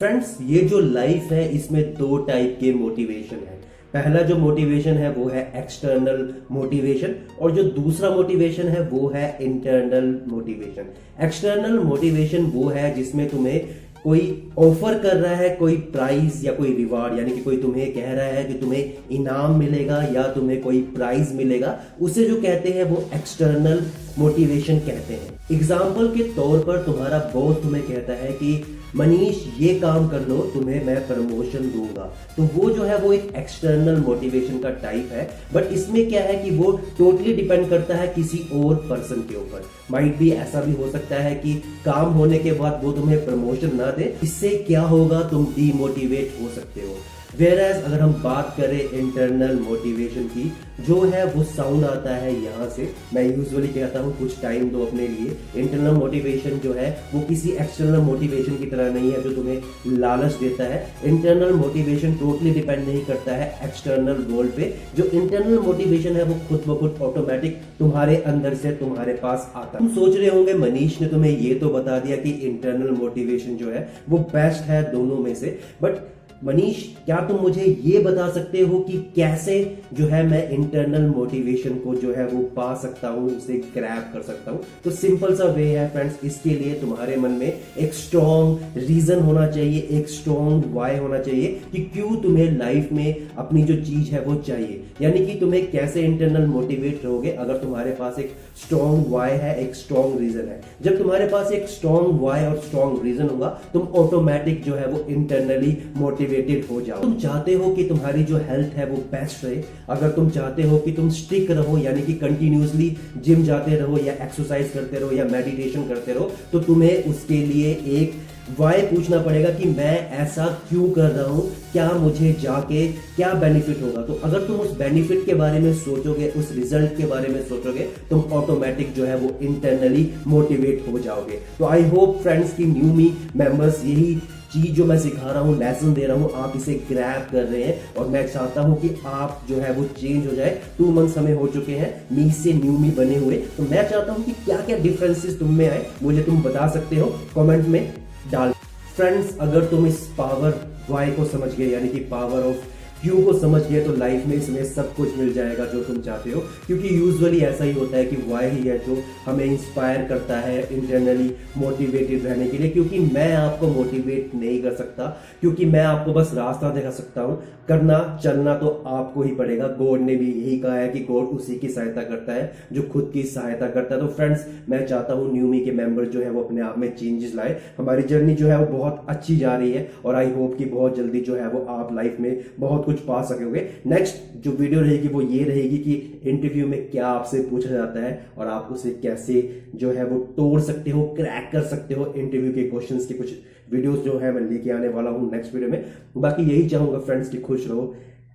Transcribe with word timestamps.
Friends 0.00 0.36
ये 0.42 0.60
जो 0.60 0.78
life 0.78 1.30
है, 1.32 1.48
इसमें 1.48 1.82
दो 1.94 2.16
टाइप 2.24 2.56
के 2.60 2.72
मोटिवेशन 2.74 3.36
है। 3.36 3.54
पहला 3.94 4.22
जो 4.22 4.36
मोटिवेशन 4.36 4.94
है, 4.94 5.12
वो 5.12 5.28
है 5.28 5.44
एक्सटर्नल 5.56 6.20
मोटिवेशन 6.50 7.14
और 7.40 7.52
जो 7.52 7.62
दूसरा 7.72 8.10
मोटिवेशन 8.10 8.68
है, 8.68 8.82
वो 8.82 9.08
है 9.14 9.38
इंटरनल 9.40 10.14
मोटिवेशन 10.28 10.92
एक्सटर्नल 11.24 11.78
मोटिवेशन 11.80 12.44
वो 12.54 12.68
है 12.68 12.94
जिसमें 12.94 13.28
तुम्हें 13.30 13.60
कोई 14.04 14.52
ऑफ़र 14.58 14.98
कर 14.98 15.16
रहा 15.16 15.34
है, 15.34 15.48
कोई 15.50 15.76
प्राइज 15.92 16.44
या 16.44 16.52
कोई 16.52 16.74
रिवार्ड 16.74 17.18
यानी 17.18 17.30
कि 17.30 17.40
कोई 17.40 17.56
तुम्हें 17.58 17.92
कह 17.94 18.12
रहा 18.12 18.26
है 18.26 18.44
कि 18.44 18.54
तुम्हें 18.54 18.92
इनाम 19.12 19.58
मिलेगा 19.58 20.02
या 20.12 20.22
तुम्हें 20.32 20.60
कोई 20.62 20.80
प्राइज 20.94 21.34
मिलेगा, 21.36 21.78
उसे 22.00 22.24
जो 22.24 22.40
कहते 22.42 22.70
हैं, 22.70 22.84
वो 22.84 23.04
एक्सटर्नल 23.14 23.82
मोटिवेशन 24.18 24.78
कहते 24.80 25.14
हैं। 25.14 25.38
एग्ज़ाम्पल 25.52 26.08
के 26.08 26.22
तौर 26.34 26.58
पर 26.58 26.84
तुम्हारा 26.84 27.18
बॉस 27.34 27.62
तुम्हें 27.62 27.82
कहता 27.84 28.12
है 28.14 28.32
कि 28.32 28.54
मनीष, 28.96 29.60
ये 29.60 29.74
काम 29.80 30.08
कर 30.08 30.20
लो, 30.20 30.36
तुम्हें 30.36 30.84
मैं 30.84 31.06
प्रमोशन 31.06 31.58
दूँगा। 31.58 32.16
तो 32.36 32.42
वो 32.54 32.70
जो 32.70 32.82
है, 32.82 32.98
वो 32.98 33.12
एक 33.12 33.32
एक्सटर्नल 33.36 33.96
मोटिवेशन 33.96 34.58
का 34.58 34.70
टाइप 34.70 35.08
है। 35.12 35.30
बट 35.54 35.64
इसमें 35.64 36.08
क्या 36.08 36.22
है 36.22 36.44
कि 36.44 36.50
वो 36.50 36.72
टोटली 36.98 37.32
डिपेंड 37.32 37.70
करता 37.70 37.94
है 37.94 38.08
किसी 38.08 38.38
और 38.38 38.74
पर्सन 38.74 39.20
के 39.20 39.36
ऊपर। 39.36 39.64
माइट 39.90 40.16
भी 40.16 40.30
ऐसा 40.30 40.60
भी 40.60 40.72
हो 40.72 40.90
सकता 40.90 41.16
है 41.16 41.34
कि 41.34 41.54
काम 41.84 42.12
होने 42.12 42.38
के 42.38 42.52
बाद 42.52 42.80
वो 42.84 42.92
तुम्हें 42.92 43.24
प्रमोशन 43.24 43.76
ना 43.76 43.90
दे। 43.90 44.16
इससे 44.22 44.48
क्या 44.48 44.82
होगा? 44.82 45.22
तुम 45.22 45.44
डीमोटिवेट 45.44 46.34
हो 46.42 46.48
सकते 46.48 46.80
हो। 46.80 46.95
वेर 47.38 47.58
अगर 47.60 48.00
हम 48.00 48.12
बात 48.22 48.54
करें 48.56 48.78
इंटरनल 48.80 49.58
मोटिवेशन 49.60 50.24
की, 50.26 50.52
जो 50.80 51.00
है 51.02 51.24
वो 51.26 51.42
साउंड 51.44 51.84
आता 51.84 52.14
है 52.14 52.32
यहाँ 52.34 52.68
से। 52.70 52.88
मैं 53.14 53.24
यूजुअली 53.26 53.68
कहता 53.68 54.00
हूँ 54.00 54.16
कुछ 54.18 54.40
टाइम 54.42 54.68
दो 54.70 54.84
अपने 54.86 55.08
लिए। 55.08 55.36
इंटरनल 55.56 55.94
मोटिवेशन 55.94 56.58
जो 56.58 56.72
है, 56.72 56.88
वो 57.14 57.20
किसी 57.20 57.50
एक्सटर्नल 57.52 58.00
मोटिवेशन 58.02 58.56
की 58.56 58.66
तरह 58.66 58.92
नहीं 58.94 59.10
है 59.12 59.22
जो 59.22 59.32
तुम्हें 59.32 59.62
लालच 59.98 60.32
देता 60.34 60.64
है। 60.64 60.80
इंटरनल 61.04 61.52
मोटिवेशन 61.54 62.14
टोटली 62.14 62.50
डिपेंड 62.50 62.86
नहीं 62.88 63.04
करता 63.04 63.36
है 63.36 63.52
एक्सटर्नल 63.64 64.24
गोल 64.32 64.48
पे। 64.56 64.72
जो 64.96 65.04
इंटरनल 65.12 65.58
मोटिवेशन 65.58 66.16
है, 66.16 66.24
वो 66.24 66.40
खुद 66.48 66.62
ब 66.68 66.78
खुद 66.80 66.98
ऑटोमेटिक 67.02 67.60
तुम्हारे 67.78 68.16
अंदर 68.26 68.54
से 68.54 68.72
तुम्हारे 68.76 69.12
पास 69.22 69.52
आता 69.56 69.78
तुम 69.78 69.88
सोच 69.90 70.16
रहे 70.16 70.28
होंगे, 70.28 70.54
मनीष 70.56 71.00
ने 71.00 71.08
तुम्हें 71.08 71.38
ये 71.38 71.54
तो 71.54 71.70
बता 71.70 71.98
दिया 71.98 72.16
कि 72.16 72.30
इंटरनल 72.48 72.90
मोटिवेशन 72.98 73.56
जो 73.56 73.70
है, 73.70 73.88
वो 74.08 74.18
बेस्ट 74.34 74.62
है 74.64 74.82
दोनों 74.92 75.18
में 75.18 75.34
से। 75.34 75.58
बट 75.82 76.04
मनीष, 76.44 76.82
क्या 77.04 77.16
तुम 77.16 77.36
मुझे 77.36 77.64
ये 77.84 77.98
बता 77.98 78.28
सकते 78.30 78.60
हो 78.60 78.78
कि 78.78 78.98
कैसे 79.16 79.56
जो 79.94 80.06
है 80.06 80.26
मैं 80.26 80.48
इंटरनल 80.50 81.06
मोटिवेशन 81.06 81.74
को 81.74 81.94
जो 81.94 82.12
है 82.14 82.26
वो 82.26 82.42
पा 82.56 82.74
सकता 82.74 83.08
हूँ, 83.08 83.36
उसे 83.36 83.54
ग्रैप 83.74 84.10
कर 84.12 84.22
सकता 84.22 84.50
हूँ? 84.50 84.60
तो 84.84 84.90
सिंपल 84.90 85.34
सा 85.34 85.44
वे 85.44 85.64
है 85.64 85.88
फ्रेंड्स 85.90 86.24
इसके 86.24 86.50
लिए 86.50 86.74
तुम्हारे 86.74 87.16
मन 87.16 87.30
में 87.30 87.52
एक 87.78 87.94
स्ट्रॉन्ग 87.94 88.76
रीजन 88.76 89.20
होना 89.20 89.46
चाहिए, 89.46 89.80
एक 89.90 90.08
स्ट्रॉन्ग 90.08 90.64
वाई 90.74 90.96
होना 90.96 91.18
चाहिए 91.18 91.60
कि 91.72 91.78
क्यों 91.84 92.14
तुम्हें 92.16 92.50
लाइफ 92.58 92.92
में 92.92 93.28
अपनी 93.36 93.62
जो 93.62 93.76
चीज़ 93.76 94.10
है 94.10 94.20
वो 94.20 94.34
चाहिए। 94.34 94.82
यानी 95.02 95.24
कि 95.26 95.38
तुम्हें 95.40 95.70
कैसे 95.70 96.02
इंटरनल 96.02 96.46
मोटिवेट 96.46 97.00
रहोगे 97.04 97.30
अगर 97.30 97.56
तुम्हारे 97.56 97.90
पास 97.90 98.18
एक 98.18 98.32
स्ट्रॉन्ग 98.64 99.06
वाई 99.08 99.30
है, 99.30 99.58
एक 99.60 99.74
स्ट्रॉन्ग 99.74 100.20
रीजन 100.20 100.48
है। 100.48 100.60
जब 100.82 100.98
तुम्हारे 100.98 101.28
पास 101.28 101.52
एक 101.52 101.68
स्ट्रॉन्ग 101.68 102.20
वाई 102.20 102.44
और 102.44 102.56
स्ट्रॉन्ग 102.58 103.04
रीजन 103.04 103.28
होगा, 103.28 103.48
तुम 103.72 103.82
ऑटोमेटिक 103.96 104.62
जो 104.64 104.74
है 104.74 104.86
वो 104.86 105.04
इंटरनली 105.08 105.76
मोटिवेट 105.96 106.24
मोटिवेटेड 106.26 106.64
हो 106.70 106.80
जाओ। 106.80 107.00
तुम 107.02 107.14
चाहते 107.16 107.54
हो 107.54 107.70
कि 107.74 107.84
तुम्हारी 107.84 108.24
जो 108.24 108.36
हेल्थ 108.48 108.76
है 108.76 108.86
वो 108.86 108.96
बेस्ट 109.12 109.44
रहे। 109.44 109.62
अगर 109.90 110.10
तुम 110.10 110.30
चाहते 110.30 110.62
हो 110.62 110.78
कि 110.78 110.92
तुम 110.92 111.10
स्टिक 111.12 111.50
रहो, 111.50 111.78
यानी 111.78 112.02
कि 112.02 112.12
कंटिन्यूसली 112.16 112.96
जिम 113.18 113.42
जाते 113.44 113.76
रहो 113.76 113.98
या 113.98 114.12
एक्सरसाइज 114.14 114.70
करते 114.70 114.98
रहो 114.98 115.12
या 115.12 115.24
मेडिटेशन 115.26 115.88
करते 115.88 116.12
रहो 116.12 116.30
तो 116.52 116.60
तुम्हें 116.60 117.04
उसके 117.04 117.44
लिए 117.46 117.72
एक 117.92 118.24
वाई 118.58 118.82
पूछना 118.82 119.20
पड़ेगा 119.22 119.48
कि 119.50 119.68
मैं 119.68 119.94
ऐसा 120.16 120.46
क्यों 120.68 120.88
कर 120.90 121.10
रहा 121.10 121.24
हूँ? 121.26 121.42
क्या 121.72 121.88
मुझे 121.92 122.32
जाके 122.42 122.86
क्या 122.88 123.32
बेनिफिट 123.34 123.82
होगा? 123.82 124.02
तो 124.02 124.20
अगर 124.24 124.46
तुम 124.46 124.56
उस 124.56 124.76
बेनिफिट 124.78 125.24
के 125.26 125.34
बारे 125.34 125.58
में 125.60 125.72
सोचोगे, 125.74 126.28
उस 126.30 126.52
रिज़ल्ट 126.52 126.96
के 126.96 127.06
बारे 127.06 127.28
में 127.28 127.42
सोचोगे, 127.48 127.88
तुम 128.10 128.20
ऑटोमेटिक 128.32 128.94
जो 128.94 129.04
है 129.04 129.16
वो 129.16 129.34
इंटरनली 129.42 130.08
मोटिवेट 130.26 130.84
हो 130.88 130.98
जाओगे। 130.98 131.40
तो 131.58 131.64
आई 131.64 131.82
होप 131.86 132.22
फ्रेंड्स 132.22 132.56
की 132.56 132.64
न्यू 132.66 132.92
मी 132.94 133.12
मेंबर्स 133.36 133.84
यही 133.84 134.18
चीज़ 134.56 134.74
जो 134.74 134.84
मैं 134.84 134.98
सिखा 134.98 135.30
रहा 135.30 135.40
हूँ 135.40 135.56
लेसन 135.58 135.92
दे 135.94 136.04
रहा 136.06 136.16
हूँ, 136.16 136.30
आप 136.34 136.52
इसे 136.56 136.74
ग्रैप 136.88 137.28
कर 137.32 137.42
रहे 137.42 137.62
हैं 137.62 137.94
और 137.94 138.06
मैं 138.08 138.26
चाहता 138.28 138.60
हूँ 138.60 138.76
कि 138.80 138.90
आप 139.06 139.40
जो 139.48 139.56
है 139.56 139.72
वो 139.72 139.84
चेंज 139.96 140.26
हो 140.26 140.34
जाए। 140.34 140.50
टू 140.78 140.90
मंथ 140.92 141.16
हमें 141.18 141.32
हो 141.34 141.46
चुके 141.48 141.72
हैं 141.72 141.90
मी 142.12 142.30
से 142.32 142.52
न्यू 142.52 142.76
मी 142.78 142.90
बने 142.92 143.16
हुए। 143.16 143.36
तो 143.56 143.62
मैं 143.64 143.88
चाहता 143.90 144.12
हूँ 144.12 144.24
कि 144.24 144.32
क्या 144.44 144.56
क्या 144.60 144.78
डिफरेंसेस 144.78 145.38
तुम 145.38 145.52
में 145.54 145.68
आए, 145.68 145.84
मुझे 146.02 146.22
तुम 146.22 146.42
बता 146.42 146.68
सकते 146.68 146.96
हो। 146.96 147.06
कमेंट 147.34 147.66
में 147.66 147.92
डाल। 148.32 148.52
फ्रेंड्स 148.96 149.36
अगर 149.40 149.64
तुम 149.66 149.86
इस 149.86 149.98
पावर 150.18 150.60
वाई 150.90 151.10
को 151.12 151.24
समझ 151.26 151.54
गए, 151.54 151.66
यानी 151.66 151.88
कि 151.88 152.00
पावर 152.10 152.42
ऑफ़ 152.44 152.64
क्यू 153.02 153.22
को 153.22 153.32
समझ 153.32 153.62
गए 153.62 153.80
तो 153.80 153.92
लाइफ 153.96 154.26
में 154.26 154.34
इसमें 154.36 154.64
सब 154.64 154.94
कुछ 154.94 155.16
मिल 155.18 155.32
जाएगा 155.32 155.64
जो 155.64 155.82
तुम 155.84 156.00
चाहते 156.00 156.30
हो। 156.30 156.40
क्योंकि 156.66 157.00
यूजुअली 157.00 157.40
ऐसा 157.40 157.64
ही 157.64 157.72
होता 157.72 157.96
है 157.96 158.04
कि 158.04 158.16
वाई 158.16 158.48
ही 158.48 158.68
है 158.68 158.78
जो 158.78 158.96
हमें 159.26 159.44
इंस्पायर 159.44 160.04
करता 160.04 160.36
है 160.36 160.60
इंटरनली 160.72 161.30
मोटिवेटेड 161.56 162.26
रहने 162.26 162.48
के 162.48 162.58
लिए। 162.58 162.70
क्योंकि 162.70 162.98
मैं 162.98 163.32
आपको 163.34 163.68
मोटिवेट 163.68 164.34
नहीं 164.34 164.62
कर 164.62 164.74
सकता। 164.74 165.06
क्योंकि 165.40 165.64
मैं 165.64 165.84
आपको 165.84 166.12
बस 166.12 166.30
रास्ता 166.34 166.70
दिखा 166.70 166.90
सकता 166.90 167.20
हूँ। 167.20 167.42
करना, 167.68 168.20
चलना 168.24 168.54
तो 168.54 168.68
आपको 168.86 169.22
ही 169.22 169.34
पड़ेगा। 169.34 169.68
गॉड 169.68 170.00
ने 170.00 170.16
भी 170.16 170.32
यही 170.32 170.58
कहा 170.58 170.74
है 170.74 170.88
कि 170.88 171.00
गॉड 171.00 171.24
उसी 171.24 171.56
की 171.56 171.68
सहायता 171.68 172.02
करता 172.02 172.32
है, 172.32 172.52
जो 172.72 172.82
खुद 172.82 173.10
की 173.14 173.22
सहायता 173.22 173.66
करता 173.66 173.94
है। 173.94 174.00
तो 174.00 174.06
फ्रेंड्स 174.06 174.46
मैं 174.68 174.86
चाहता 174.86 175.12
हूँ 175.12 175.32
न्यूमी 175.32 175.60
के 175.60 175.72
मेंबर 175.72 176.04
जो 176.04 176.20
है 176.20 176.30
वो 176.30 176.42
अपने 176.42 176.60
आप 176.60 176.78
में 176.78 176.88
चेंजेस 176.96 177.34
लाए। 177.34 177.60
हमारी 177.78 178.02
जर्नी 178.02 178.34
जो 178.34 178.46
है 178.46 178.58
वो 178.58 178.78
बहुत 178.78 179.06
अच्छी 179.08 179.36
जा 179.36 179.56
रही 179.56 179.72
है 179.72 179.90
और 180.04 180.14
आई 180.14 180.30
होप 180.32 180.56
कि 180.58 180.64
बहुत 180.64 180.96
जल्दी 180.96 181.20
जो 181.20 181.36
है 181.36 181.48
वो 181.48 181.64
आप 181.68 181.94
लाइफ 181.94 182.16
में 182.20 182.44
बहुत 182.60 182.85
कुछ 182.86 183.00
पा 183.02 183.22
सकोगे 183.24 183.66
नेक्स्ट 183.86 184.36
जो 184.36 184.50
वीडियो 184.52 184.80
रहेगी, 184.80 185.08
वो 185.08 185.20
ये 185.22 185.42
रहेगी 185.44 185.78
कि 185.78 186.20
इंटरव्यू 186.24 186.66
में 186.68 186.90
क्या 186.90 187.06
आपसे 187.08 187.42
पूछा 187.50 187.70
जाता 187.70 188.00
है 188.00 188.26
और 188.38 188.46
आप 188.48 188.68
उसे 188.72 188.90
कैसे 189.02 189.42
जो 189.74 189.92
है 189.92 190.04
वो 190.06 190.18
तोड़ 190.36 190.60
सकते 190.62 190.90
हो 190.90 191.04
क्रैक 191.16 191.48
कर 191.52 191.62
सकते 191.66 191.94
हो 191.94 192.12
इंटरव्यू 192.16 192.52
के 192.52 192.68
क्वेश्चंस 192.70 193.06
के 193.06 193.14
कुछ 193.14 193.32
वीडियोस 193.70 193.98
जो 193.98 194.18
है, 194.18 194.32
मैं 194.32 194.40
लेके 194.42 194.70
आने 194.70 194.88
वाला 194.88 195.10
हूँ 195.10 195.30
नेक्स्ट 195.32 195.54
वीडियो 195.54 195.70
में। 195.70 195.84
बाकी 196.16 196.42
यही 196.44 196.68
चाहूँगा 196.68 196.98
फ्रेंड्स 196.98 197.28
कि 197.28 197.38
खुश 197.40 197.66
रहो 197.68 197.94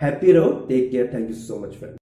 हैप्पी 0.00 0.32
रहो 0.32 0.50
take 0.68 0.90
care 0.90 1.10
thank 1.14 1.28
you 1.28 1.34
so 1.36 1.58
much 1.58 1.74
friend 1.74 1.90